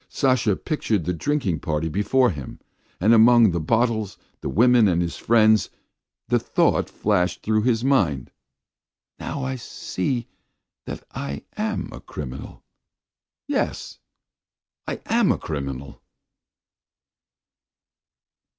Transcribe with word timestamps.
Sasha 0.09 0.55
pictured 0.55 1.05
the 1.05 1.13
drinking 1.13 1.59
party 1.59 1.87
before 1.87 2.31
him, 2.31 2.59
and, 2.99 3.13
among 3.13 3.51
the 3.51 3.59
bottles, 3.59 4.17
the 4.39 4.49
women, 4.49 4.87
and 4.87 4.99
his 4.99 5.15
friends, 5.15 5.69
the 6.27 6.39
thought 6.39 6.89
flashed 6.89 7.43
through 7.43 7.61
his 7.61 7.83
mind: 7.83 8.31
"Now 9.19 9.43
I 9.43 9.57
see 9.57 10.27
that 10.85 11.03
I 11.13 11.43
am 11.55 11.89
a 11.91 11.99
criminal; 11.99 12.63
yes, 13.47 13.99
I 14.87 15.01
am 15.05 15.31
a 15.31 15.37
criminal." 15.37 16.01